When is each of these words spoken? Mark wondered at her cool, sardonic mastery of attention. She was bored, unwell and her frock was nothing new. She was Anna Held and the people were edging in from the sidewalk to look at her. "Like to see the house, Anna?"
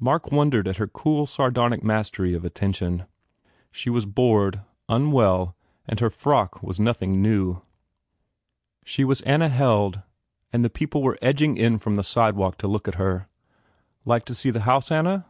Mark 0.00 0.32
wondered 0.32 0.66
at 0.66 0.78
her 0.78 0.86
cool, 0.86 1.26
sardonic 1.26 1.84
mastery 1.84 2.32
of 2.32 2.46
attention. 2.46 3.04
She 3.70 3.90
was 3.90 4.06
bored, 4.06 4.62
unwell 4.88 5.54
and 5.86 6.00
her 6.00 6.08
frock 6.08 6.62
was 6.62 6.80
nothing 6.80 7.20
new. 7.20 7.60
She 8.86 9.04
was 9.04 9.20
Anna 9.20 9.50
Held 9.50 10.00
and 10.50 10.64
the 10.64 10.70
people 10.70 11.02
were 11.02 11.18
edging 11.20 11.58
in 11.58 11.76
from 11.76 11.94
the 11.96 12.02
sidewalk 12.04 12.56
to 12.60 12.66
look 12.66 12.88
at 12.88 12.94
her. 12.94 13.28
"Like 14.06 14.24
to 14.24 14.34
see 14.34 14.48
the 14.50 14.60
house, 14.60 14.90
Anna?" 14.90 15.26